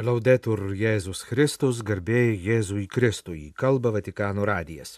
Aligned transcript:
Laudetur 0.00 0.70
Jėzus 0.72 1.20
Kristus, 1.28 1.82
garbėjai 1.84 2.36
Jėzui 2.40 2.86
Kristui, 2.88 3.50
kalba 3.52 3.90
Vatikano 3.92 4.46
radijas. 4.48 4.94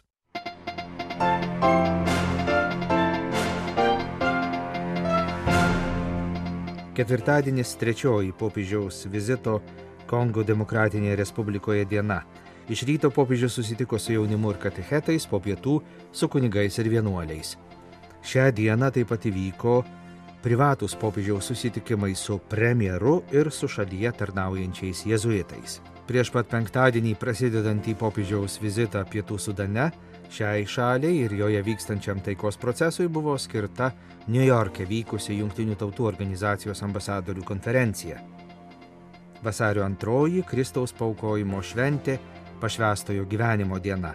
Ketvirtadienis 6.94 7.72
trečioji 7.80 8.30
popiežiaus 8.38 9.00
vizito 9.10 9.56
Kongo 10.06 10.44
Demokratinėje 10.46 11.18
Respublikoje 11.18 11.88
diena. 11.90 12.20
Iš 12.70 12.84
ryto 12.86 13.10
popiežius 13.10 13.58
susitiko 13.58 13.98
su 13.98 14.14
jaunimu 14.14 14.54
ir 14.54 14.60
katechetais, 14.62 15.26
po 15.26 15.42
pietų 15.42 15.80
su 16.12 16.30
kunigais 16.30 16.78
ir 16.78 16.92
vienuoliais. 16.94 17.56
Šią 18.22 18.52
dieną 18.54 18.92
taip 18.94 19.10
pat 19.10 19.26
įvyko 19.26 19.80
privatus 20.42 20.96
popiežiaus 20.98 21.46
susitikimai 21.46 22.14
su 22.14 22.38
premjeru 22.50 23.22
ir 23.32 23.50
su 23.50 23.68
šalyje 23.70 24.12
tarnaujančiais 24.18 25.04
jėzuitais. 25.06 25.78
Prieš 26.06 26.32
pat 26.34 26.48
penktadienį 26.50 27.14
prasidedantį 27.20 27.94
popiežiaus 28.00 28.58
vizitą 28.62 29.04
Pietų 29.06 29.38
Sudane 29.38 29.90
šiai 30.32 30.66
šaliai 30.66 31.22
ir 31.26 31.36
joje 31.38 31.62
vykstančiam 31.62 32.20
taikos 32.24 32.58
procesui 32.58 33.06
buvo 33.08 33.36
skirta 33.38 33.92
New 34.26 34.42
York'e 34.42 34.86
vykusi 34.88 35.38
Junktinių 35.38 35.78
tautų 35.78 36.10
organizacijos 36.10 36.82
ambasadorių 36.82 37.46
konferencija. 37.46 38.18
Vasario 39.42 39.86
antroji 39.86 40.42
Kristaus 40.46 40.92
paukojimo 40.94 41.62
šventė 41.62 42.18
pašvestojo 42.60 43.26
gyvenimo 43.30 43.78
diena. 43.82 44.14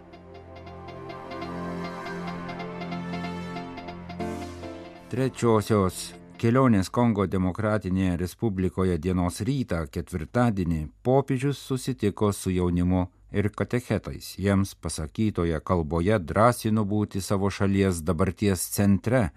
Trečiosios 5.08 5.98
kelionės 6.36 6.90
Kongo 6.92 7.24
Demokratinėje 7.32 8.18
Respublikoje 8.20 8.98
dienos 9.00 9.38
rytą 9.48 9.86
ketvirtadienį 9.88 10.82
popiežius 11.08 11.62
susitiko 11.64 12.34
su 12.36 12.52
jaunimu 12.52 13.06
ir 13.32 13.48
katechetais. 13.56 14.34
Jiems 14.36 14.74
pasakytoje 14.76 15.62
kalboje 15.64 16.20
drąsino 16.20 16.84
būti 16.84 17.24
savo 17.24 17.48
šalies 17.48 18.02
dabarties 18.04 18.68
centre. 18.76 19.30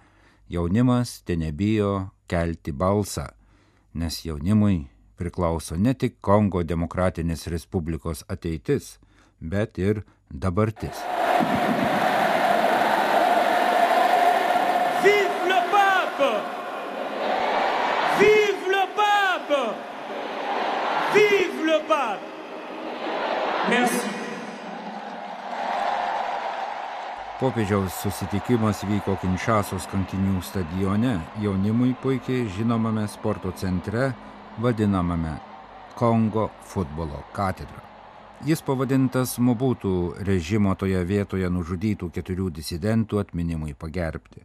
Jaunimas 0.50 1.20
te 1.22 1.38
nebijo 1.38 2.10
kelti 2.26 2.74
balsą, 2.74 3.28
nes 3.94 4.24
jaunimui 4.26 4.88
priklauso 5.22 5.78
ne 5.78 5.94
tik 5.94 6.18
Kongo 6.20 6.64
Demokratinės 6.66 7.46
Respublikos 7.46 8.26
ateitis, 8.26 8.96
bet 9.38 9.78
ir 9.78 10.02
dabartis. 10.34 10.98
Popiežiaus 27.40 27.94
susitikimas 28.02 28.82
vyko 28.84 29.14
Kinšasos 29.16 29.86
kankinių 29.88 30.42
stadione, 30.44 31.14
jaunimui 31.40 31.94
puikiai 32.02 32.42
žinomame 32.52 33.06
sporto 33.08 33.48
centre, 33.56 34.10
vadinamame 34.60 35.38
Kongo 35.96 36.50
futbolo 36.68 37.22
katedra. 37.32 37.80
Jis 38.44 38.60
pavadintas 38.60 39.38
Mobutų 39.40 39.92
režimo 40.28 40.74
toje 40.76 41.00
vietoje 41.08 41.48
nužudytų 41.48 42.10
keturių 42.18 42.50
disidentų 42.58 43.22
atminimui 43.24 43.72
pagerbti. 43.72 44.44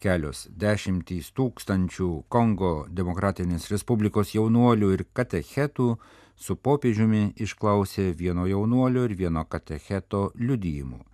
Kelios 0.00 0.46
dešimtys 0.56 1.34
tūkstančių 1.36 2.08
Kongo 2.32 2.72
Demokratinės 2.88 3.68
Respublikos 3.68 4.32
jaunuolių 4.32 4.90
ir 4.96 5.04
katechetų 5.12 5.90
su 6.40 6.56
popiežiumi 6.56 7.34
išklausė 7.36 8.14
vieno 8.16 8.48
jaunuolio 8.48 9.04
ir 9.04 9.18
vieno 9.26 9.44
katecheto 9.44 10.30
liudijimų. 10.40 11.04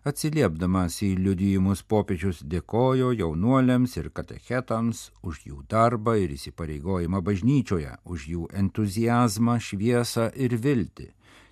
Atsiliepdamas 0.00 0.94
į 1.04 1.10
liudijimus 1.20 1.82
popiežius 1.84 2.38
dėkojo 2.48 3.10
jaunuoliams 3.12 3.98
ir 4.00 4.06
katechetams 4.16 5.10
už 5.20 5.42
jų 5.44 5.58
darbą 5.68 6.14
ir 6.16 6.30
įsipareigojimą 6.32 7.18
bažnyčioje, 7.20 7.98
už 8.08 8.24
jų 8.32 8.46
entuzijazmą, 8.62 9.58
šviesą 9.60 10.30
ir 10.32 10.54
viltį. 10.56 11.10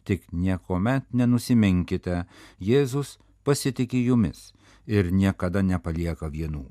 Tik 0.09 0.33
niekuomet 0.33 1.05
nenusiminkite, 1.13 2.23
Jėzus 2.57 3.19
pasitikė 3.45 4.01
jumis 4.07 4.55
ir 4.87 5.11
niekada 5.13 5.61
nepalieka 5.61 6.31
vienų. 6.33 6.65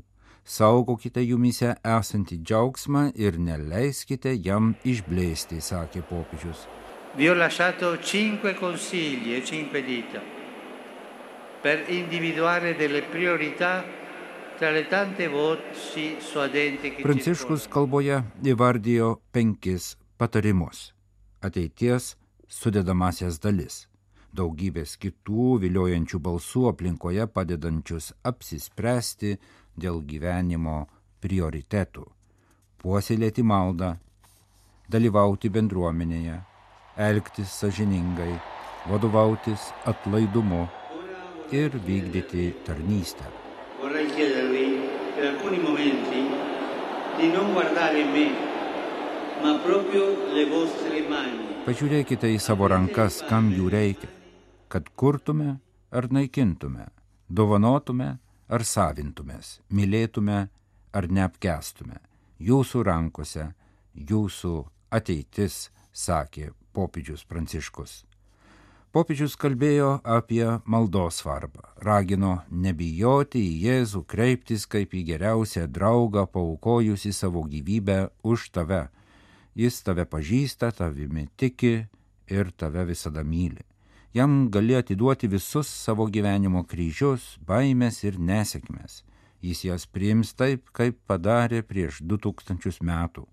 Saugokite 0.47 1.21
jumise 1.21 1.75
esantį 1.85 2.39
džiaugsmą 2.41 3.03
ir 3.13 3.37
neleiskite 3.37 4.33
jam 4.33 4.73
išblėsti, 4.81 5.61
sakė 5.61 6.01
popiežius. 6.09 6.65
Vi 7.13 7.29
ho 7.29 7.37
lasciato 7.37 7.93
cinque 8.01 8.55
consigli 8.57 9.37
e 9.37 9.45
cinque 9.45 9.85
dita 9.85 10.36
per 11.61 11.89
individuare 11.89 12.75
delle 12.75 13.01
priorità 13.01 13.83
tra 14.57 14.71
le 14.71 14.87
tante 14.87 15.27
voci 15.27 16.17
suadenti 16.19 16.95
che 16.95 17.01
Pranciškus 17.01 17.67
kalboje 17.69 18.23
įvardijo 18.41 19.19
penkis 19.31 19.95
patarimus- 20.17 20.93
ateities 21.47 22.15
sudedamasias 22.47 23.37
dalis, 23.39 23.85
daugybės 24.33 24.97
kitų 24.97 25.59
viliojančių 25.61 26.19
balsų 26.19 26.63
aplinkoje 26.71 27.27
padedančius 27.27 28.13
apsispręsti 28.23 29.37
dėl 29.77 30.01
gyvenimo 30.01 30.87
prioritetų- 31.21 32.05
puoselėti 32.81 33.43
maldą, 33.43 33.97
dalyvauti 34.89 35.49
bendruomenėje, 35.49 36.41
elgtis 36.97 37.49
sažiningai, 37.61 38.33
vadovautis 38.89 39.71
atlaidumu 39.85 40.67
ir 41.51 41.71
vykdyti 41.87 42.53
tarnystę. 42.65 43.25
Pažiūrėkite 51.67 52.29
į 52.31 52.39
savo 52.39 52.67
rankas, 52.71 53.21
kam 53.29 53.51
jų 53.51 53.69
reikia, 53.69 54.09
kad 54.71 54.89
kurtume 54.95 55.59
ar 55.91 56.07
naikintume, 56.11 56.87
dovanotume 57.29 58.09
ar 58.47 58.63
savintumės, 58.63 59.59
mylėtume 59.69 60.47
ar 60.93 61.09
neapkestume. 61.11 61.99
Jūsų 62.39 62.83
rankose, 62.87 63.49
jūsų 63.93 64.53
ateitis, 64.93 65.67
sakė 65.91 66.51
popiežius 66.73 67.25
Pranciškus. 67.25 68.03
Popiežius 68.97 69.35
kalbėjo 69.37 69.99
apie 70.09 70.41
maldos 70.65 71.19
svarbą, 71.21 71.67
ragino 71.85 72.31
nebijoti 72.49 73.37
į 73.45 73.57
Jėzų, 73.61 73.99
kreiptis 74.09 74.63
kaip 74.65 74.95
į 74.97 75.03
geriausią 75.11 75.67
draugą, 75.69 76.23
paukojusi 76.25 77.11
savo 77.13 77.43
gyvybę 77.45 77.97
už 78.25 78.47
tave. 78.55 78.87
Jis 79.53 79.75
tave 79.85 80.07
pažįsta, 80.09 80.71
tavimi 80.73 81.27
tiki 81.37 81.85
ir 82.25 82.49
tave 82.57 82.87
visada 82.89 83.21
myli. 83.21 83.61
Jam 84.17 84.47
gali 84.49 84.73
atiduoti 84.79 85.29
visus 85.29 85.69
savo 85.69 86.07
gyvenimo 86.09 86.63
kryžius, 86.65 87.35
baimės 87.45 88.01
ir 88.01 88.17
nesėkmės. 88.17 89.03
Jis 89.45 89.61
jas 89.67 89.85
priims 89.85 90.33
taip, 90.33 90.71
kaip 90.73 90.97
padarė 91.05 91.61
prieš 91.61 92.01
du 92.01 92.17
tūkstančius 92.17 92.81
metų. 92.81 93.27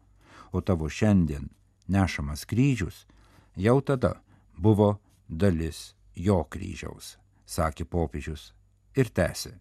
O 0.53 0.61
tavo 0.61 0.93
šiandien 0.93 1.49
nešamas 1.89 2.45
kryžius 2.45 3.07
jau 3.57 3.79
tada 3.81 4.19
buvo 4.61 4.99
dalis 5.35 5.93
jo 6.17 6.43
kryžiaus, 6.51 7.17
sakė 7.47 7.85
popiežius 7.85 8.53
ir 8.97 9.11
tęsė. 9.11 9.55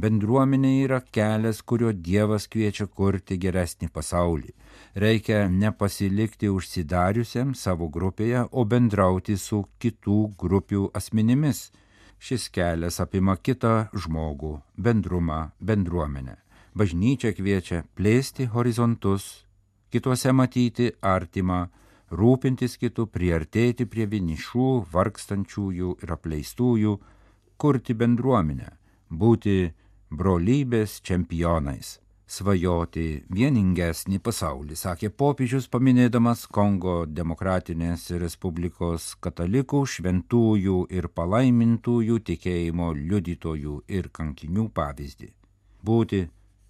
Bendruomenė 0.00 0.70
yra 0.84 1.00
kelias, 1.16 1.60
kuriuo 1.66 1.90
Dievas 1.92 2.46
kviečia 2.48 2.86
kurti 2.86 3.36
geresnį 3.42 3.90
pasaulį. 3.92 4.52
Reikia 4.94 5.42
nepasilikti 5.50 6.48
užsidariusiam 6.48 7.52
savo 7.54 7.88
grupėje, 7.88 8.46
o 8.50 8.64
bendrauti 8.64 9.36
su 9.36 9.64
kitų 9.82 10.20
grupių 10.40 10.90
asmenimis. 10.94 11.70
Šis 12.20 12.48
kelias 12.54 13.00
apima 13.00 13.36
kitą 13.36 13.90
žmogų, 13.92 14.60
bendrumą, 14.76 15.50
bendruomenę. 15.60 16.36
Bažnyčia 16.76 17.34
kviečia 17.34 17.82
plėsti 17.96 18.46
horizontus, 18.54 19.44
kituose 19.90 20.32
matyti 20.32 20.92
artimą, 21.02 21.66
rūpintis 22.10 22.76
kitų, 22.80 23.06
priartėti 23.14 23.86
prie 23.86 24.06
vienišų, 24.10 24.68
vargstančiųjų 24.92 25.96
ir 26.02 26.12
apleistųjų, 26.16 26.98
kurti 27.60 27.94
bendruomenę, 27.94 28.70
būti 29.10 29.72
brolybės 30.10 30.98
čempionais, 31.06 31.98
svajoti 32.30 33.24
vieningesnį 33.30 34.20
pasaulį, 34.22 34.76
sakė 34.78 35.10
popiežius 35.22 35.66
paminėdamas 35.70 36.46
Kongo 36.50 37.04
Demokratinės 37.06 38.08
Respublikos 38.22 39.14
katalikų, 39.22 39.84
šventųjų 39.94 40.84
ir 40.90 41.10
palaimintųjų 41.14 42.20
tikėjimo 42.30 42.92
liudytojų 42.98 43.80
ir 43.88 44.10
kankinių 44.14 44.68
pavyzdį. 44.74 45.32
Būti 45.86 46.24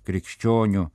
krikščionių 0.09 0.89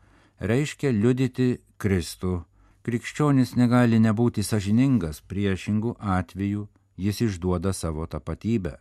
reiškia 0.49 0.91
liudyti 0.93 1.49
Kristų 1.77 2.43
Krikščionis 2.85 3.55
negali 3.57 3.97
nebūti 3.97 4.43
sažiningas, 4.45 5.23
priešingų 5.25 5.95
atvejų 5.97 6.67
jis 7.01 7.21
išduoda 7.25 7.73
savo 7.73 8.05
tapatybę. 8.05 8.75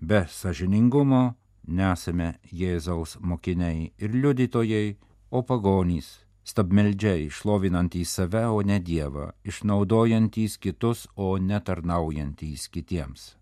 Be 0.00 0.26
sažiningumo 0.30 1.34
nesame 1.66 2.34
Jėzaus 2.52 3.16
mokiniai 3.20 3.92
ir 3.98 4.14
liudytojai, 4.14 4.96
o 5.30 5.42
pagonys, 5.42 6.20
stabmeldžiai, 6.44 7.28
šlovinantys 7.30 8.14
save, 8.14 8.44
o 8.46 8.62
ne 8.62 8.78
Dievą, 8.78 9.32
išnaudojantys 9.44 10.58
kitus, 10.58 11.06
o 11.16 11.38
netarnaujantys 11.38 12.68
kitiems. 12.68 13.36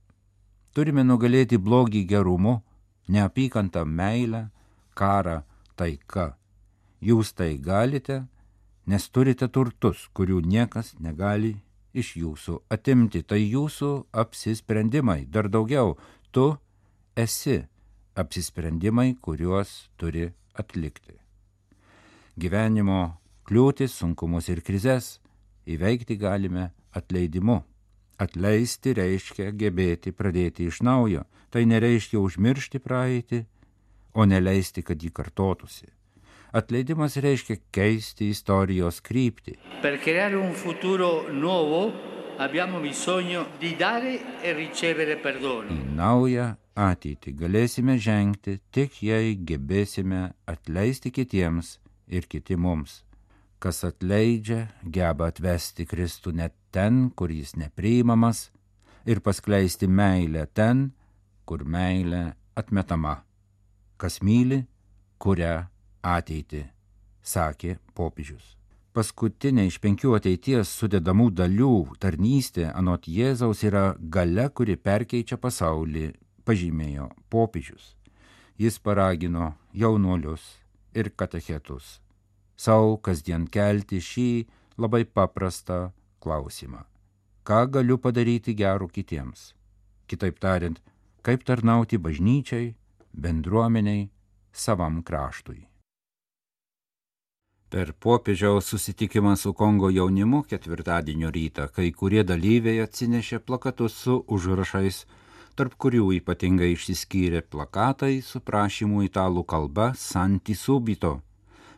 Turime 0.73 1.03
nugalėti 1.05 1.59
blogį 1.59 2.05
gerumu, 2.07 2.61
neapykantą 3.09 3.85
meilę, 3.85 4.49
karą 4.95 5.43
taika. 5.77 6.37
Jūs 7.01 7.33
tai 7.35 7.57
galite, 7.59 8.23
nes 8.87 9.09
turite 9.09 9.49
turtus, 9.49 10.09
kurių 10.15 10.41
niekas 10.47 10.95
negali 11.01 11.57
iš 11.93 12.15
jūsų 12.17 12.61
atimti. 12.71 13.23
Tai 13.23 13.39
jūsų 13.41 13.91
apsisprendimai, 14.13 15.25
dar 15.27 15.49
daugiau, 15.49 15.97
tu 16.31 16.55
esi 17.17 17.63
apsisprendimai, 18.15 19.15
kuriuos 19.21 19.91
turi 19.97 20.31
atlikti. 20.55 21.17
Gyvenimo 22.41 23.01
kliūtis, 23.49 23.97
sunkumus 23.99 24.49
ir 24.49 24.63
krizes 24.63 25.19
įveikti 25.67 26.17
galime 26.17 26.71
atleidimu. 26.97 27.61
Atleisti 28.21 28.93
reiškia 28.97 29.51
gebėti 29.57 30.13
pradėti 30.13 30.69
iš 30.69 30.83
naujo. 30.85 31.25
Tai 31.51 31.65
nereiškia 31.67 32.21
užmiršti 32.21 32.79
praeitį, 32.79 33.41
o 34.15 34.27
neleisti, 34.29 34.85
kad 34.87 35.01
jį 35.03 35.11
kartotųsi. 35.15 35.89
Atleidimas 36.53 37.15
reiškia 37.23 37.61
keisti 37.71 38.33
istorijos 38.35 38.99
kryptį. 39.07 39.55
Per 39.83 39.99
creare 40.03 40.35
un 40.35 40.51
futuro 40.59 41.29
nuovo 41.31 41.93
abbiamo 42.43 42.81
bisogno 42.81 43.47
di 43.61 43.77
dare 43.79 44.43
e 44.43 44.53
ricevere 44.57 45.15
perdono. 45.23 45.71
Į 45.71 45.95
naują 45.95 46.49
ateitį 46.75 47.37
galėsime 47.39 47.95
žengti 48.03 48.57
tik 48.75 48.99
jei 49.05 49.37
gebėsime 49.37 50.33
atleisti 50.51 51.15
kitiems 51.15 51.77
ir 52.11 52.27
kiti 52.27 52.59
mums. 52.59 53.05
Kas 53.61 53.85
atleidžia, 53.85 54.71
geba 54.83 55.29
atvesti 55.31 55.85
Kristų 55.87 56.33
net 56.35 56.57
ten, 56.73 57.11
kur 57.15 57.31
jis 57.31 57.55
nepriimamas, 57.61 58.49
ir 59.07 59.21
paskleisti 59.21 59.87
meilę 59.87 60.49
ten, 60.51 60.89
kur 61.45 61.63
meilė 61.63 62.33
atmetama. 62.57 63.21
Kas 64.01 64.23
myli, 64.25 64.65
kuria 65.21 65.69
ateitį, 66.03 66.65
sakė 67.23 67.77
popiežius. 67.95 68.57
Paskutinė 68.93 69.69
iš 69.71 69.79
penkių 69.79 70.17
ateities 70.19 70.73
sudedamų 70.81 71.31
dalių 71.31 71.75
tarnystė 72.03 72.73
anot 72.75 73.07
Jėzaus 73.07 73.63
yra 73.63 73.95
gale, 74.01 74.49
kuri 74.51 74.77
perkeičia 74.77 75.39
pasaulį, 75.39 76.11
pažymėjo 76.45 77.09
popiežius. 77.31 77.95
Jis 78.59 78.79
paragino 78.83 79.55
jaunuolius 79.73 80.43
ir 80.95 81.15
katechetus 81.15 82.01
savo 82.61 82.99
kasdien 83.07 83.47
kelti 83.49 84.01
šį 84.05 84.29
labai 84.83 85.05
paprastą 85.17 85.79
klausimą. 86.21 86.85
Ką 87.47 87.61
galiu 87.75 87.97
padaryti 87.99 88.55
gero 88.55 88.89
kitiems? 88.97 89.55
Kitaip 90.09 90.37
tariant, 90.45 90.77
kaip 91.25 91.45
tarnauti 91.49 91.97
bažnyčiai, 91.97 92.75
bendruomeniai, 93.17 94.11
savam 94.53 95.01
kraštui. 95.03 95.70
Per 97.71 97.93
popiežiaus 97.93 98.67
susitikimą 98.67 99.37
su 99.37 99.53
Kongo 99.55 99.91
jaunimu 99.95 100.43
ketvirtadienio 100.51 101.29
rytą 101.31 101.69
kai 101.75 101.93
kurie 101.95 102.25
dalyviai 102.27 102.81
atsinešė 102.83 103.39
plakatus 103.47 103.99
su 104.07 104.17
užrašais, 104.37 104.99
tarp 105.55 105.77
kurių 105.85 106.09
ypatingai 106.17 106.73
išsiskyrė 106.75 107.45
plakatai 107.55 108.17
su 108.27 108.41
prašymu 108.51 109.05
italų 109.07 109.45
kalba 109.53 109.93
Santi 109.95 110.57
Subito, 110.59 111.13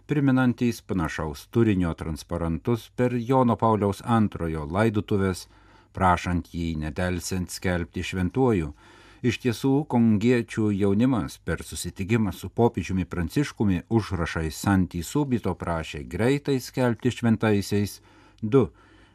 priminantys 0.08 0.80
panašaus 0.80 1.44
turinio 1.52 1.92
transparantus 2.00 2.88
per 2.96 3.18
Jono 3.28 3.58
Pauliaus 3.60 4.00
antrojo 4.16 4.64
laidutuvės, 4.78 5.44
prašant 5.92 6.48
jį 6.56 6.70
nedelsiant 6.86 7.52
skelbti 7.52 8.00
šventuoju, 8.00 8.72
Iš 9.22 9.36
tiesų, 9.38 9.84
kongiečių 9.86 10.72
jaunimas 10.74 11.36
per 11.46 11.60
susitikimą 11.62 12.32
su 12.34 12.48
popiežiumi 12.50 13.04
Pranciškumi 13.06 13.84
užrašai 13.86 14.48
Santį 14.50 15.04
Subito 15.06 15.52
prašė 15.54 16.00
greitai 16.10 16.56
skelbti 16.58 17.12
šventaisiais 17.14 18.00
du 18.42 18.64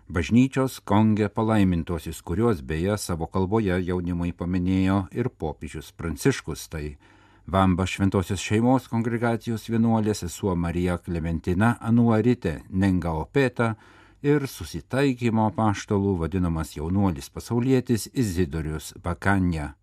bažnyčios 0.08 0.78
kongė 0.88 1.28
palaimintosius, 1.28 2.22
kuriuos 2.24 2.62
beje 2.64 2.96
savo 3.04 3.28
kalboje 3.28 3.82
jaunimui 3.84 4.32
paminėjo 4.32 5.02
ir 5.12 5.28
popiežius 5.28 5.92
Pranciškus. 5.92 6.70
Tai 6.72 6.86
Vamba 7.48 7.84
šventosios 7.88 8.40
šeimos 8.40 8.88
kongregacijos 8.88 9.68
vienuolė 9.68 10.16
sesuo 10.16 10.56
Marija 10.56 10.96
Klementina 11.04 11.74
Anuarite 11.82 12.62
Nengaopeta 12.70 13.74
ir 14.24 14.48
susitaikymo 14.48 15.50
paštalų 15.60 16.16
vadinamas 16.24 16.78
jaunuolis 16.80 17.28
pasaulietis 17.28 18.08
Izidorius 18.14 18.94
Bakanja. 19.04 19.74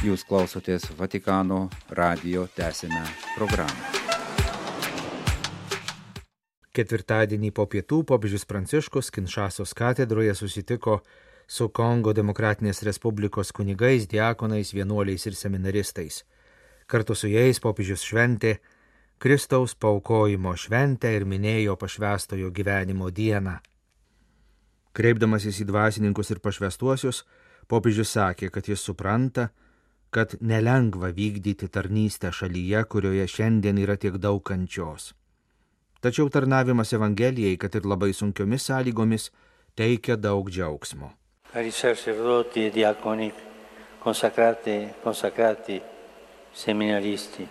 Jūs 0.00 0.22
klausotės 0.24 0.86
Vatikano 0.96 1.68
radio 1.92 2.46
tęsinę 2.56 3.02
programą. 3.36 4.00
Ketvirtadienį 6.72 7.50
po 7.52 7.66
pietų 7.66 8.04
popiežius 8.08 8.46
Pranciškus 8.48 9.10
Kinšasos 9.12 9.74
katedroje 9.76 10.32
susitiko 10.38 11.00
su 11.50 11.66
Kongo 11.68 12.14
Demokratinės 12.16 12.84
Respublikos 12.86 13.50
kunigais, 13.52 14.06
diakonais, 14.08 14.70
vienuoliais 14.72 15.26
ir 15.26 15.34
seminaristais. 15.34 16.22
Kartu 16.86 17.14
su 17.18 17.28
jais 17.28 17.58
popiežius 17.60 18.06
šventė 18.06 18.54
Kristaus 19.20 19.74
paukojimo 19.76 20.54
šventę 20.56 21.10
ir 21.12 21.26
minėjo 21.28 21.74
pašvestojo 21.76 22.48
gyvenimo 22.56 23.10
dieną. 23.12 23.58
Kreipdamasis 24.96 25.60
į 25.60 25.66
dvasininkus 25.68 26.32
ir 26.32 26.40
pašvestuosius, 26.40 27.24
popiežius 27.70 28.16
sakė, 28.16 28.50
kad 28.50 28.66
jis 28.68 28.82
supranta, 28.82 29.50
kad 30.10 30.34
nelengva 30.42 31.12
vykdyti 31.14 31.68
tarnystę 31.70 32.32
šalyje, 32.34 32.82
kurioje 32.90 33.28
šiandien 33.30 33.78
yra 33.78 33.96
tiek 33.96 34.18
daug 34.18 34.42
kančios. 34.42 35.12
Tačiau 36.00 36.30
tarnavimas 36.32 36.94
Evangelijai, 36.96 37.58
kad 37.60 37.74
ir 37.76 37.86
labai 37.86 38.10
sunkiomis 38.16 38.66
sąlygomis, 38.70 39.30
teikia 39.76 40.16
daug 40.16 40.50
džiaugsmo. 40.50 41.12
E 41.52 42.70
diaconi, 42.74 43.32
consacrati, 44.02 44.88
consacrati, 45.02 45.80
seminaristi, 46.52 47.46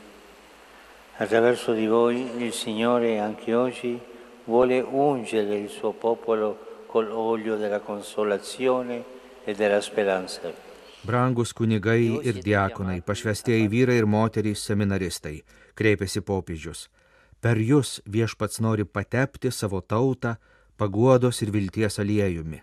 attraverso 1.17 1.73
di 1.73 1.85
voi 1.85 2.43
il 2.43 2.53
Signore 2.53 3.19
anche 3.19 3.53
oggi 3.53 3.99
vuole 4.45 4.79
ungere 4.79 5.57
il 5.57 5.69
suo 5.69 5.91
popolo 5.91 6.83
col 6.87 7.11
olio 7.11 7.55
della 7.55 7.79
consolazione 7.79 9.17
e 9.49 9.55
della 9.55 9.81
speranza. 9.81 10.53
Brangus 11.01 11.53
kunigai 11.53 12.19
ir 12.27 12.41
diakonai, 12.43 13.01
pašvestieji 13.01 13.69
vyrai 13.71 13.97
ir 14.01 14.05
moterys 14.05 14.61
seminaristai, 14.67 15.39
kreipėsi 15.73 16.21
popiežius. 16.21 16.85
Per 17.41 17.57
jūs 17.57 18.01
viešpats 18.05 18.59
nori 18.61 18.85
patepti 18.85 19.49
savo 19.49 19.79
tautą 19.81 20.35
paguodos 20.77 21.41
ir 21.41 21.53
vilties 21.55 21.97
aliejumi. 22.03 22.59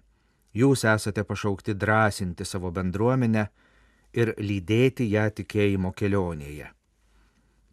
Jūs 0.55 0.85
esate 0.93 1.25
pašaukti 1.25 1.75
drąsinti 1.75 2.45
savo 2.45 2.71
bendruomenę 2.71 3.49
ir 4.12 4.35
lydėti 4.38 5.09
ją 5.11 5.26
tikėjimo 5.40 5.90
kelionėje. 5.97 6.71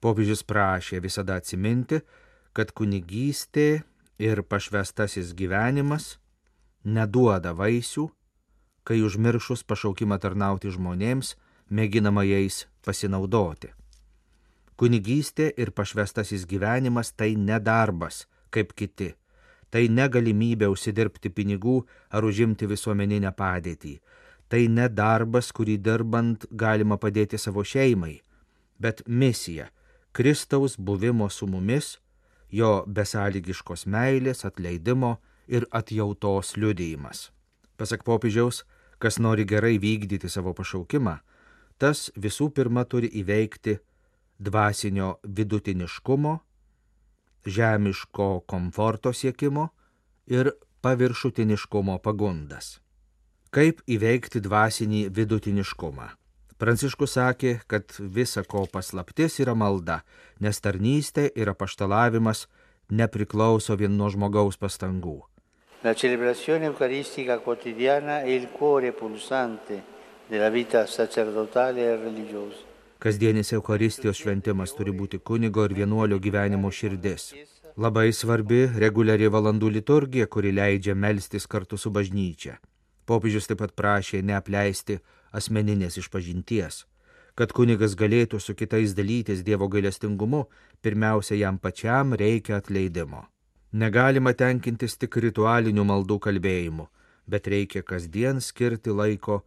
Popiežius 0.01 0.41
prašė 0.43 1.03
visada 1.03 1.37
atsiminti, 1.39 2.01
kad 2.55 2.71
kunigystė 2.71 3.83
ir 4.17 4.43
pašvestasis 4.47 5.35
gyvenimas 5.37 6.17
neduoda 6.83 7.53
vaisių, 7.55 8.09
kai 8.83 9.01
užmiršus 9.03 9.63
pašaukimą 9.67 10.19
tarnauti 10.19 10.71
žmonėms, 10.73 11.35
mėginama 11.69 12.25
jais 12.27 12.65
pasinaudoti. 12.85 13.71
Kunigystė 14.77 15.51
ir 15.57 15.71
pašvestasis 15.71 16.47
gyvenimas 16.49 17.13
tai 17.13 17.35
nedarbas, 17.37 18.25
kaip 18.49 18.73
kiti. 18.73 19.13
Tai 19.73 19.83
negalimybė 19.89 20.67
užsidirbti 20.69 21.31
pinigų 21.33 21.79
ar 22.13 22.25
užimti 22.25 22.67
visuomeninę 22.69 23.31
padėtį. 23.37 23.95
Tai 24.49 24.61
nedarbas, 24.69 25.49
kurį 25.55 25.79
dirbant 25.81 26.45
galima 26.51 26.99
padėti 27.01 27.39
savo 27.41 27.63
šeimai, 27.63 28.19
bet 28.79 29.01
misija- 29.07 29.69
Kristaus 30.15 30.77
buvimo 30.77 31.29
su 31.29 31.47
mumis, 31.47 31.97
jo 32.51 32.83
besąlygiškos 32.85 33.87
meilės, 33.87 34.45
atleidimo 34.45 35.17
ir 35.47 35.65
atjautos 35.71 36.53
liudijimas. 36.57 37.31
Pasak 37.77 38.03
popiežiaus, 38.03 38.63
Kas 39.03 39.19
nori 39.19 39.43
gerai 39.43 39.75
vykdyti 39.83 40.29
savo 40.31 40.53
pašaukimą, 40.55 41.17
tas 41.75 42.07
visų 42.15 42.53
pirma 42.55 42.85
turi 42.87 43.09
įveikti 43.19 43.75
dvasinio 44.39 45.17
vidutiniškumo, 45.23 46.37
žemiško 47.45 48.27
komforto 48.47 49.11
siekimo 49.13 49.67
ir 50.31 50.53
paviršutiniškumo 50.81 51.97
pagundas. 51.99 52.77
Kaip 53.53 53.83
įveikti 53.85 54.39
dvasinį 54.41 55.09
vidutiniškumą? 55.13 56.07
Pranciškus 56.57 57.17
sakė, 57.17 57.57
kad 57.67 57.91
visa 57.99 58.43
ko 58.47 58.63
paslaptis 58.71 59.35
yra 59.43 59.53
malda, 59.53 59.99
nes 60.39 60.63
tarnystė 60.63 61.27
ir 61.35 61.51
apaštalavimas 61.51 62.47
nepriklauso 62.89 63.75
vien 63.75 63.97
nuo 63.97 64.07
žmogaus 64.13 64.57
pastangų. 64.57 65.19
La 65.83 65.93
celebrazione 65.93 66.63
eucaristica 66.63 67.39
quotidiana 67.39 68.21
è 68.21 68.29
il 68.29 68.47
cuore 68.47 68.93
pulsante 68.93 69.83
della 70.27 70.49
vita 70.49 70.85
sacerdotale 70.85 71.81
e 71.81 71.97
religiosa. 71.97 72.63
Kasdienis 72.97 73.51
Eucharistijos 73.51 74.15
šventimas 74.15 74.71
turi 74.77 74.93
būti 74.95 75.19
kunigo 75.19 75.65
ir 75.67 75.73
vienuolio 75.75 76.21
gyvenimo 76.23 76.71
širdis. 76.71 77.33
Labai 77.75 78.13
svarbi 78.15 78.61
reguliari 78.79 79.27
valandų 79.27 79.73
liturgija, 79.75 80.29
kuri 80.31 80.53
leidžia 80.55 80.95
melstis 80.95 81.49
kartu 81.51 81.75
su 81.75 81.91
bažnyčia. 81.91 82.55
Popiežius 83.03 83.51
taip 83.51 83.59
pat 83.59 83.75
prašė 83.75 84.23
neapleisti 84.23 85.01
asmeninės 85.35 85.99
išpažinties. 85.99 86.85
Kad 87.35 87.51
kunigas 87.51 87.99
galėtų 87.99 88.39
su 88.39 88.55
kitais 88.55 88.95
dalytis 88.95 89.43
Dievo 89.43 89.67
gailestingumu, 89.67 90.45
pirmiausia 90.79 91.35
jam 91.43 91.59
pačiam 91.59 92.15
reikia 92.15 92.63
atleidimo. 92.63 93.32
Negalima 93.73 94.35
tenkintis 94.37 94.93
tik 95.01 95.17
ritualinių 95.17 95.83
maldų 95.89 96.19
kalbėjimu, 96.21 96.83
bet 97.25 97.47
reikia 97.49 97.81
kasdien 97.81 98.37
skirti 98.37 98.93
laiko 98.93 99.39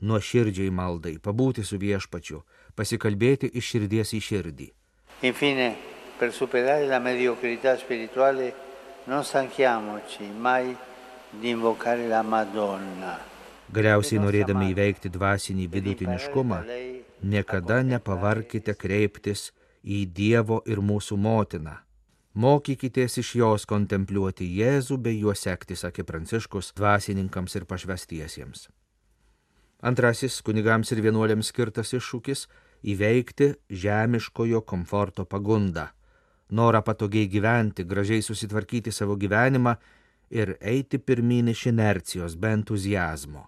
nuo 0.00 0.20
širdžiai 0.20 0.72
maldai, 0.72 1.18
pabūti 1.20 1.64
su 1.68 1.76
viešpačiu, 1.82 2.40
pasikalbėti 2.76 3.50
iš 3.52 3.74
širdies 3.74 4.14
į 4.16 4.22
širdį. 4.28 4.70
Infine, 5.28 5.68
per 6.18 6.32
superare 6.32 6.88
la 6.88 6.98
mediocrità 6.98 7.76
spirituale, 7.76 8.54
non 9.04 9.24
stanchiamoci 9.24 10.32
mai 10.32 10.74
di 11.30 11.52
invocare 11.52 12.08
la 12.08 12.22
Madonna. 12.22 13.18
Galiausiai 13.68 14.20
norėdami 14.24 14.70
įveikti 14.72 15.12
dvasinį 15.12 15.68
vidutiniškumą, 15.76 16.64
niekada 17.20 17.82
nepavarkite 17.84 18.76
kreiptis 18.80 19.50
į 19.84 20.06
Dievo 20.08 20.62
ir 20.64 20.80
mūsų 20.80 21.20
motiną. 21.20 21.83
Mokykitės 22.34 23.14
iš 23.20 23.28
jos 23.38 23.64
kontempliuoti 23.70 24.48
Jėzų 24.58 24.96
bei 24.98 25.20
juo 25.20 25.36
sekti, 25.38 25.76
sakė 25.78 26.02
Pranciškus, 26.02 26.72
dvasininkams 26.74 27.54
ir 27.54 27.66
pašvestiesiems. 27.70 28.64
Antrasis 29.86 30.40
kunigams 30.42 30.90
ir 30.90 31.02
vienuoliams 31.04 31.52
skirtas 31.52 31.94
iššūkis- 31.94 32.48
įveikti 32.92 33.54
žemiškojo 33.70 34.64
komforto 34.66 35.24
pagundą, 35.24 35.86
norą 36.50 36.82
patogiai 36.82 37.30
gyventi, 37.30 37.86
gražiai 37.86 38.22
susitvarkyti 38.22 38.90
savo 38.90 39.14
gyvenimą 39.16 39.76
ir 40.30 40.56
eiti 40.60 40.98
pirmin 40.98 41.48
iš 41.48 41.66
inercijos, 41.66 42.34
be 42.34 42.48
entuzijazmo. 42.48 43.46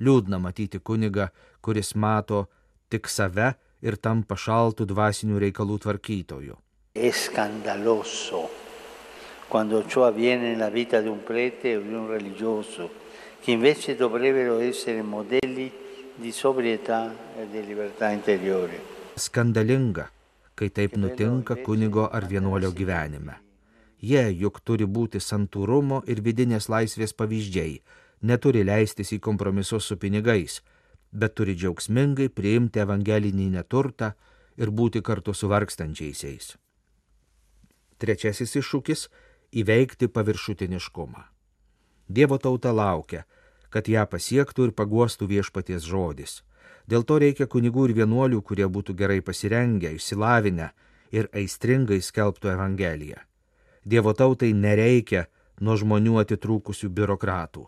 Liūdna 0.00 0.40
matyti 0.40 0.80
kunigą, 0.80 1.30
kuris 1.62 1.94
mato 1.94 2.48
tik 2.90 3.06
save 3.06 3.54
ir 3.82 3.96
tampa 3.96 4.34
šaltų 4.34 4.84
dvasinių 4.84 5.38
reikalų 5.38 5.78
tvarkytoju. 5.78 6.65
È 6.96 7.10
scandaloso 7.10 8.48
quando 9.48 9.86
ciò 9.86 10.06
avviene 10.06 10.48
nella 10.48 10.70
vita 10.70 11.02
di 11.02 11.08
un 11.08 11.22
prete 11.22 11.76
o 11.76 11.82
di 11.82 11.92
un 11.92 12.08
religioso, 12.08 12.90
che 13.38 13.50
invece 13.50 13.96
dovrebbero 13.96 14.60
essere 14.60 15.02
modelli 15.02 15.70
di 16.14 16.32
sobrietà 16.32 17.14
e 17.38 17.50
di 17.50 17.66
libertà 17.66 18.08
interiore. 18.08 18.80
Skandalinga, 19.14 20.10
kai 20.54 20.72
taip 20.72 20.94
nutinka 20.94 21.56
kunigo 21.56 22.08
ar 22.08 22.24
vienuolio 22.24 22.72
gyvenime. 22.72 23.42
Jie 24.00 24.32
juk 24.32 24.64
turi 24.64 24.88
būti 24.88 25.20
santūrumo 25.20 26.00
ir 26.08 26.24
vidinės 26.24 26.70
laisvės 26.72 27.12
pavyzdžiai, 27.12 27.76
neturi 28.24 28.64
leistis 28.64 29.12
į 29.12 29.20
kompromisus 29.20 29.84
su 29.84 30.00
pinigais, 30.00 30.62
bet 31.12 31.36
turi 31.36 31.60
džiaugsmingai 31.60 32.32
priimti 32.32 32.80
evangelinį 32.80 33.50
neturtą 33.60 34.14
ir 34.56 34.72
būti 34.72 35.04
kartu 35.04 35.36
su 35.36 35.52
vargstančiaisiais. 35.52 36.56
Trečiasis 37.98 38.56
iššūkis- 38.60 39.08
įveikti 39.60 40.08
paviršutiniškumą. 40.08 41.22
Dievo 42.08 42.38
tauta 42.38 42.72
laukia, 42.72 43.24
kad 43.70 43.88
ją 43.88 44.06
pasiektų 44.06 44.68
ir 44.68 44.72
paguostų 44.72 45.26
viešpaties 45.26 45.82
žodis. 45.82 46.42
Dėl 46.86 47.02
to 47.02 47.18
reikia 47.18 47.46
kunigų 47.46 47.88
ir 47.88 47.94
vienuolių, 47.94 48.42
kurie 48.42 48.66
būtų 48.66 48.94
gerai 48.94 49.20
pasirengę, 49.20 49.90
išsilavinę 49.96 50.70
ir 51.12 51.28
aistringai 51.34 51.98
skelbtų 51.98 52.52
Evangeliją. 52.52 53.18
Dievo 53.84 54.12
tautai 54.14 54.52
nereikia 54.52 55.26
nuo 55.60 55.76
žmonių 55.76 56.20
atitrūkusių 56.22 56.88
biurokratų. 56.90 57.66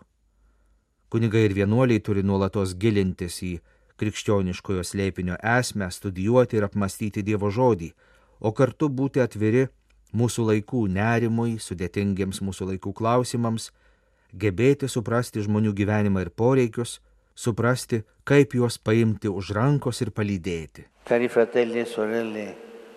Kunigai 1.09 1.45
ir 1.49 1.55
vienuoliai 1.57 2.01
turi 2.05 2.23
nuolatos 2.23 2.75
gilintis 2.77 3.41
į 3.43 3.59
krikščioniškojo 3.99 4.85
slėpinio 4.85 5.39
esmę, 5.57 5.89
studijuoti 5.91 6.59
ir 6.59 6.69
apmastyti 6.69 7.25
Dievo 7.25 7.51
žodį, 7.51 7.93
o 8.41 8.53
kartu 8.53 8.89
būti 8.89 9.23
atviri 9.25 9.67
mūsų 10.13 10.47
laikų 10.53 10.87
nerimui, 10.93 11.59
sudėtingiems 11.61 12.41
mūsų 12.45 12.73
laikų 12.73 12.93
klausimams, 12.97 13.71
gebėti 14.33 14.89
suprasti 14.89 15.43
žmonių 15.45 15.75
gyvenimą 15.77 16.25
ir 16.25 16.31
poreikius, 16.31 16.99
suprasti, 17.35 18.03
kaip 18.25 18.55
juos 18.55 18.79
paimti 18.79 19.29
už 19.29 19.53
rankos 19.57 20.03
ir 20.05 20.13
palydėti. 20.13 20.89
Cari 21.09 21.29
fratelli 21.29 21.81
e 21.81 21.87
sorelle, 21.87 22.47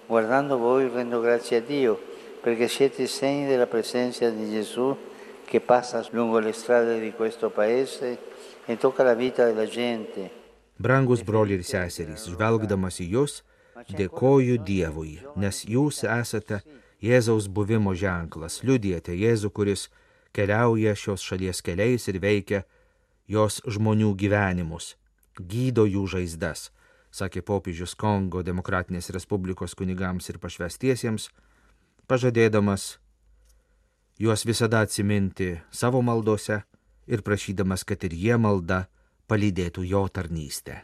guardando 0.08 0.58
voi 0.58 0.90
rendo 0.90 1.22
grazie 1.22 1.58
a 1.58 1.62
Dio 1.62 2.00
perché 2.42 2.68
siete 2.68 3.08
segni 3.08 3.46
della 3.46 3.68
presenza 3.68 4.30
di 4.30 4.50
Gesù 4.50 4.98
che 5.46 5.60
passa 5.60 6.04
lungo 6.12 6.40
le 6.40 6.54
strade 6.54 7.00
di 7.00 7.12
questo 7.12 7.50
paese 7.50 8.18
e 8.66 8.78
tocca 8.78 9.04
la 9.04 9.14
vita 9.14 9.46
della 9.46 9.66
gente. 9.66 10.40
Brangus 10.76 11.22
broliai 11.22 11.60
ir 11.60 11.66
seserys, 11.68 12.26
žvelgdamas 12.26 12.98
į 13.04 13.06
jūs, 13.14 13.42
dėkoju 13.94 14.58
Dievui, 14.66 15.20
nes 15.38 15.62
jūs 15.70 16.02
esate 16.10 16.64
Jėzaus 17.02 17.48
buvimo 17.50 17.96
ženklas, 17.98 18.60
liudijate 18.62 19.16
Jėzų, 19.18 19.50
kuris 19.50 19.88
keliauja 20.38 20.94
šios 20.96 21.24
šalies 21.26 21.64
keliais 21.66 22.06
ir 22.08 22.20
veikia 22.22 22.62
jos 23.26 23.58
žmonių 23.66 24.14
gyvenimus, 24.22 24.96
gydo 25.40 25.88
jų 25.90 26.06
žaizdas, 26.14 26.70
sakė 27.10 27.42
popiežius 27.42 27.96
Kongo 27.98 28.44
Demokratinės 28.46 29.10
Respublikos 29.16 29.74
kunigams 29.76 30.30
ir 30.30 30.38
pašvestiesiems, 30.44 31.32
pažadėdamas 32.06 33.00
juos 34.22 34.46
visada 34.46 34.84
atsiminti 34.86 35.56
savo 35.74 36.04
maldose 36.06 36.62
ir 37.10 37.26
prašydamas, 37.26 37.82
kad 37.84 38.04
ir 38.06 38.14
jie 38.14 38.38
malda 38.38 38.86
palydėtų 39.32 39.88
jo 39.90 40.06
tarnystę. 40.14 40.84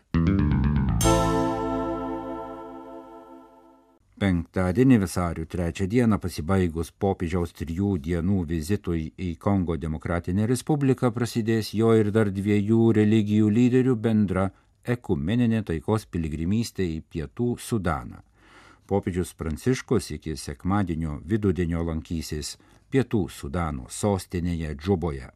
Penktadienį 4.18 4.96
vasario 5.04 5.44
trečią 5.46 5.86
dieną 5.86 6.18
pasibaigus 6.18 6.88
popiežiaus 7.04 7.52
trijų 7.60 7.90
dienų 8.06 8.38
vizitui 8.50 9.04
į 9.14 9.28
Kongo 9.44 9.76
Demokratinę 9.78 10.48
Respubliką 10.50 11.12
prasidės 11.14 11.70
jo 11.78 11.92
ir 12.00 12.10
dar 12.16 12.32
dviejų 12.34 12.80
religijų 12.98 13.52
lyderių 13.58 13.94
bendra 14.08 14.48
ekumeninė 14.96 15.62
taikos 15.70 16.08
piligrimystė 16.10 16.90
į 16.96 16.98
Pietų 17.14 17.52
Sudaną. 17.68 18.24
Popiežius 18.90 19.36
Pranciškus 19.38 20.10
iki 20.18 20.34
sekmadienio 20.48 21.20
vidudienio 21.22 21.86
lankysis 21.86 22.56
Pietų 22.90 23.24
Sudano 23.30 23.86
sostinėje 24.02 24.74
Džuboje. 24.82 25.30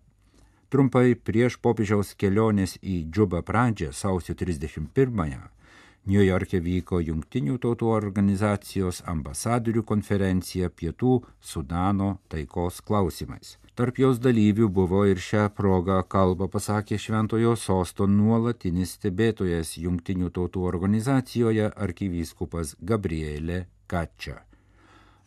Trumpai 0.73 1.13
prieš 1.13 1.61
popiežiaus 1.61 2.15
kelionės 2.17 2.79
į 2.81 3.03
Džubą 3.13 3.45
pradžią 3.45 3.93
sausio 3.93 4.33
31-ąją 4.33 5.60
New 6.09 6.23
York'e 6.25 6.57
vyko 6.65 6.97
Junktinių 7.05 7.59
tautų 7.61 7.91
organizacijos 7.93 9.03
ambasadorių 9.05 9.83
konferencija 9.85 10.71
Pietų 10.73 11.19
Sudano 11.37 12.15
taikos 12.27 12.79
klausimais. 12.81 13.59
Tarp 13.77 13.99
jos 14.01 14.17
dalyvių 14.17 14.65
buvo 14.73 15.03
ir 15.05 15.21
šią 15.21 15.45
progą 15.53 15.99
kalbą 16.09 16.47
pasakė 16.49 16.97
Šventojo 16.97 17.53
sosto 17.53 18.07
nuolatinis 18.09 18.95
stebėtojas 18.97 19.75
Junktinių 19.77 20.31
tautų 20.33 20.65
organizacijoje 20.71 21.69
arkivyskupas 21.69 22.73
Gabrielė 22.81 23.67
Kačia. 23.85 24.41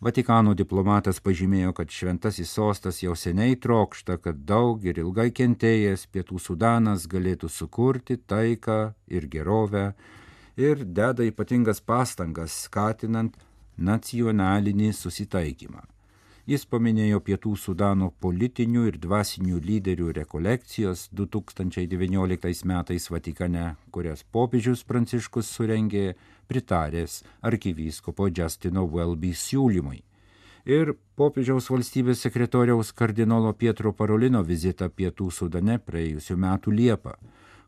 Vatikano 0.03 0.57
diplomatas 0.59 1.23
pažymėjo, 1.23 1.71
kad 1.79 1.89
šventasis 1.89 2.51
sostas 2.51 2.99
jau 3.01 3.15
seniai 3.15 3.55
trokšta, 3.57 4.19
kad 4.19 4.43
daug 4.43 4.83
ir 4.85 4.99
ilgai 5.01 5.31
kentėjęs 5.31 6.09
Pietų 6.11 6.43
Sudanas 6.43 7.07
galėtų 7.07 7.49
sukurti 7.49 8.19
taiką 8.19 8.81
ir 9.07 9.31
gerovę, 9.31 9.87
ir 10.57 10.85
deda 10.85 11.25
ypatingas 11.27 11.81
pastangas 11.81 12.55
skatinant 12.67 13.37
nacionalinį 13.77 14.93
susitaikymą. 14.95 15.83
Jis 16.45 16.67
paminėjo 16.69 17.23
Pietų 17.25 17.55
Sudano 17.57 18.11
politinių 18.21 18.83
ir 18.91 18.99
dvasinių 19.01 19.63
lyderių 19.65 20.11
rekolekcijos 20.19 21.07
2019 21.17 22.67
metais 22.69 23.09
Vatikane, 23.09 23.77
kurias 23.91 24.27
popiežius 24.31 24.85
Pranciškus 24.85 25.49
surengė 25.49 26.19
pritaręs 26.47 27.23
arkivyskupo 27.41 28.29
Justino 28.29 28.85
Welby 28.85 29.33
siūlymui. 29.33 30.03
ir 30.65 30.95
popiežiaus 31.17 31.69
valstybės 31.71 32.23
sekretoriaus 32.25 32.93
kardinolo 32.93 33.53
Pietro 33.53 33.93
Parolino 33.93 34.43
vizitą 34.43 34.89
Pietų 34.89 35.31
Sudane 35.31 35.79
praėjusiu 35.79 36.37
metu 36.37 36.71
Liepą. 36.71 37.17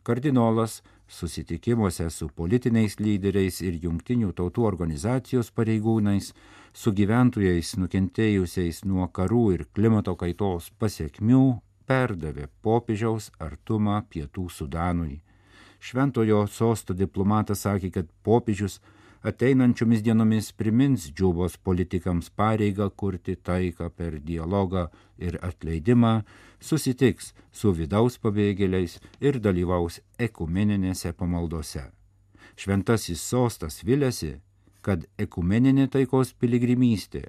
Kardinolas 0.02 0.83
susitikimuose 1.09 2.09
su 2.11 2.29
politiniais 2.29 2.99
lyderiais 3.01 3.61
ir 3.63 3.79
jungtinių 3.83 4.33
tautų 4.37 4.67
organizacijos 4.67 5.53
pareigūnais, 5.55 6.33
su 6.73 6.93
gyventojais 6.93 7.77
nukentėjusiais 7.81 8.83
nuo 8.85 9.07
karų 9.09 9.45
ir 9.55 9.65
klimato 9.73 10.17
kaitos 10.19 10.71
pasiekmių, 10.79 11.61
perdavė 11.87 12.49
popiežiaus 12.63 13.31
artumą 13.39 14.03
Pietų 14.11 14.49
Sudanui. 14.51 15.21
Šventojo 15.81 16.47
sosto 16.51 16.95
diplomatas 16.95 17.63
sakė, 17.63 17.93
kad 17.95 18.09
popiežius 18.27 18.81
ateinančiomis 19.26 20.02
dienomis 20.06 20.52
primins 20.52 21.09
džiubos 21.11 21.56
politikams 21.68 22.30
pareigą 22.40 22.88
kurti 23.02 23.35
taiką 23.49 23.88
per 23.90 24.18
dialogą 24.28 24.87
ir 25.18 25.38
atleidimą, 25.42 26.21
susitiks 26.61 27.33
su 27.52 27.73
vidaus 27.75 28.18
pabėgėliais 28.23 28.99
ir 29.21 29.40
dalyvaus 29.42 30.00
ekumeninėse 30.28 31.12
pamaldose. 31.12 31.88
Šventasis 32.56 33.21
sostas 33.21 33.83
vilėsi, 33.85 34.37
kad 34.80 35.04
ekumeninė 35.18 35.88
taikos 35.92 36.33
piligrimystė 36.40 37.25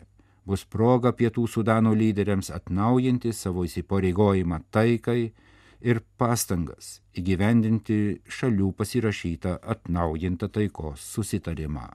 bus 0.48 0.64
proga 0.64 1.12
pietų 1.12 1.48
Sudano 1.52 1.92
lyderiams 1.98 2.52
atnaujinti 2.54 3.34
savo 3.36 3.66
įsipareigojimą 3.68 4.62
taikai 4.72 5.34
ir 5.82 6.02
pastangas 6.18 6.98
įgyvendinti 7.18 8.00
šalių 8.30 8.72
pasirašytą 8.78 9.58
atnaujintą 9.74 10.50
taikos 10.54 11.06
susitarimą. 11.14 11.88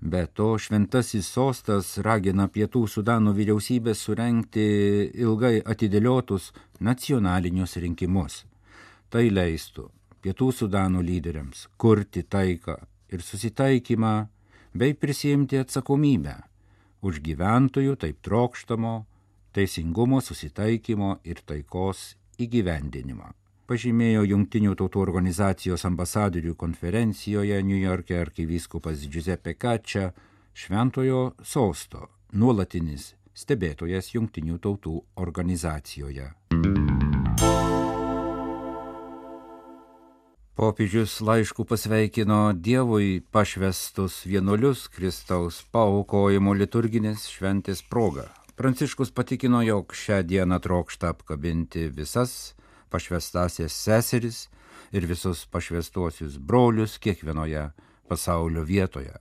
Be 0.00 0.26
to, 0.26 0.54
šventasis 0.60 1.28
sostas 1.32 1.96
ragina 2.04 2.46
pietų 2.52 2.84
Sudano 2.86 3.32
vyriausybę 3.32 3.94
surenkti 3.96 4.66
ilgai 5.24 5.62
atidėliotus 5.64 6.52
nacionalinius 6.80 7.78
rinkimus. 7.80 8.44
Tai 9.08 9.24
leistų 9.32 9.88
pietų 10.22 10.52
Sudano 10.52 11.00
lyderiams 11.00 11.66
kurti 11.80 12.22
taiką 12.22 12.76
ir 13.08 13.24
susitaikymą 13.24 14.14
bei 14.76 14.94
prisijimti 14.94 15.58
atsakomybę 15.64 16.36
už 17.00 17.22
gyventojų 17.24 17.96
taip 17.96 18.20
trokštamo 18.26 18.94
teisingumo 19.56 20.20
susitaikymo 20.20 21.16
ir 21.24 21.40
taikos 21.46 22.16
įgyvendinimą. 22.38 23.32
Pažymėjo 23.66 24.22
Junktinių 24.30 24.76
tautų 24.78 25.00
organizacijos 25.02 25.82
ambasadorių 25.88 26.54
konferencijoje 26.54 27.58
New 27.66 27.80
York'e 27.80 28.20
arkivyskupas 28.20 29.08
Giuseppe 29.10 29.56
Kačia, 29.58 30.12
Šventojo 30.54 31.32
sosto 31.42 32.06
nuolatinis 32.32 33.14
stebėtojas 33.36 34.14
Junktinių 34.14 34.60
tautų 34.62 34.94
organizacijoje. 35.20 36.30
Popiežius 40.56 41.18
laišku 41.20 41.66
pasveikino 41.68 42.54
Dievui 42.56 43.20
pašvestus 43.34 44.22
vienuolius 44.24 44.86
Kristaus 44.88 45.60
paukojimo 45.68 46.54
liturginės 46.56 47.26
šventės 47.28 47.82
proga. 47.84 48.30
Pranciškus 48.56 49.10
patikino, 49.10 49.58
jog 49.62 49.92
šią 49.92 50.22
dieną 50.24 50.56
trokšta 50.64 51.10
apkabinti 51.12 51.90
visas 51.92 52.54
pašvestasias 52.88 53.72
seseris 53.72 54.38
ir 54.96 55.04
visus 55.04 55.42
pašvestuosius 55.52 56.38
brolius 56.38 56.94
kiekvienoje 56.98 57.66
pasaulio 58.08 58.62
vietoje. 58.62 59.12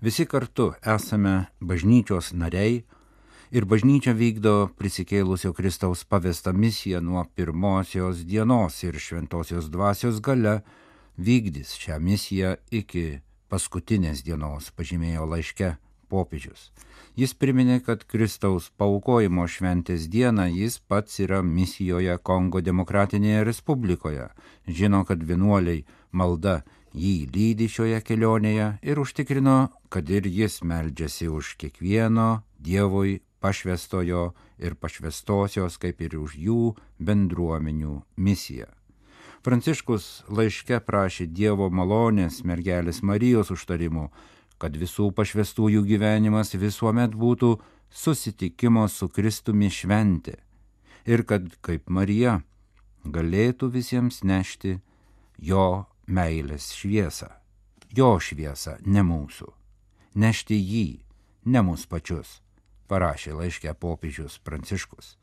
Visi 0.00 0.26
kartu 0.26 0.72
esame 0.82 1.34
bažnyčios 1.60 2.32
nariai 2.32 2.80
ir 3.54 3.64
bažnyčia 3.64 4.10
vykdo 4.10 4.54
prisikėlusio 4.80 5.52
Kristaus 5.54 6.02
pavestą 6.02 6.50
misiją 6.52 6.98
nuo 7.00 7.22
pirmosios 7.34 8.24
dienos 8.26 8.82
ir 8.82 8.98
šventosios 8.98 9.68
dvasios 9.70 10.18
gale 10.18 10.64
vykdys 11.14 11.76
šią 11.78 12.00
misiją 12.02 12.56
iki 12.70 13.20
paskutinės 13.46 14.24
dienos, 14.26 14.72
pažymėjo 14.74 15.30
laiške 15.30 15.70
popiežius. 16.10 16.70
Jis 17.18 17.34
priminė, 17.34 17.80
kad 17.86 18.04
Kristaus 18.10 18.68
paukojimo 18.80 19.46
šventės 19.50 20.06
dieną 20.10 20.46
jis 20.50 20.78
pats 20.90 21.18
yra 21.24 21.40
misijoje 21.42 22.18
Kongo 22.22 22.62
demokratinėje 22.62 23.46
respublikoje, 23.48 24.28
žino, 24.66 25.02
kad 25.08 25.22
vienuoliai 25.30 25.84
malda 26.12 26.60
jį 26.94 27.14
lydi 27.34 27.68
šioje 27.70 28.00
kelionėje 28.06 28.68
ir 28.82 29.00
užtikrino, 29.02 29.58
kad 29.88 30.10
ir 30.10 30.26
jis 30.26 30.60
meldžiasi 30.62 31.28
už 31.28 31.56
kiekvieno 31.60 32.42
Dievui 32.60 33.20
pašvestojo 33.40 34.24
ir 34.60 34.74
pašvestosios, 34.76 35.78
kaip 35.80 36.00
ir 36.04 36.18
už 36.20 36.36
jų 36.36 36.74
bendruomenių 37.00 38.02
misiją. 38.16 38.68
Pranciškus 39.40 40.26
laiške 40.28 40.82
prašė 40.84 41.24
Dievo 41.32 41.70
malonės 41.72 42.42
mergelės 42.44 43.00
Marijos 43.00 43.48
užtarimų, 43.54 44.10
kad 44.60 44.76
visų 44.76 45.10
pašvestųjų 45.16 45.82
gyvenimas 45.88 46.52
visuomet 46.54 47.16
būtų 47.16 47.54
susitikimo 47.90 48.86
su 48.88 49.08
Kristumi 49.08 49.70
šventė 49.72 50.36
ir 51.08 51.24
kad 51.24 51.48
kaip 51.64 51.88
Marija 51.88 52.40
galėtų 53.04 53.70
visiems 53.72 54.20
nešti 54.22 54.76
jo 55.40 55.86
meilės 56.06 56.70
šviesą, 56.76 57.30
jo 57.96 58.12
šviesą, 58.20 58.76
ne 58.84 59.02
mūsų, 59.06 59.48
nešti 60.20 60.58
jį, 60.58 60.88
ne 61.48 61.64
mūsų 61.64 61.88
pačius, 61.88 62.36
parašė 62.90 63.38
laiškė 63.38 63.74
popiežius 63.80 64.38
Pranciškus. 64.44 65.19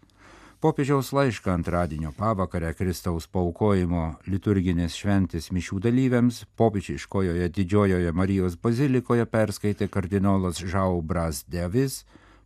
Popiežiaus 0.60 1.12
laišką 1.14 1.52
antradienio 1.54 2.10
pavakarę 2.18 2.72
Kristaus 2.74 3.28
paukojimo 3.30 4.04
liturginės 4.26 4.96
šventės 4.98 5.52
mišių 5.54 5.78
dalyviams 5.86 6.40
popiežiškojoje 6.58 7.50
didžiojoje 7.54 8.14
Marijos 8.18 8.56
bazilikoje 8.64 9.28
perskaitė 9.30 9.86
kardinolas 9.86 10.58
Žau 10.58 11.04
Bras 11.12 11.44
Devis, 11.46 12.00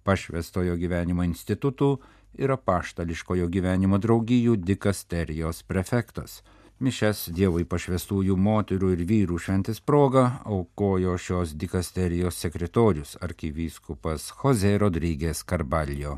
pašvestojo 0.03 0.75
gyvenimo 0.81 1.23
institutų 1.23 1.87
ir 2.35 2.51
apaštališkojo 2.51 3.47
gyvenimo 3.47 3.99
draugijų 4.03 4.57
dikasterijos 4.59 5.61
prefektas. 5.63 6.41
Mišes 6.83 7.29
Dievui 7.31 7.63
pašvestųjų 7.63 8.35
moterų 8.35 8.89
ir 8.97 9.05
vyrų 9.07 9.39
šventės 9.45 9.79
proga 9.79 10.41
aukojo 10.43 11.15
šios 11.15 11.55
dikasterijos 11.55 12.43
sekretorius 12.43 13.15
arkivyskupas 13.23 14.33
Jose 14.43 14.75
Rodrygės 14.83 15.45
Karbalio. 15.47 16.17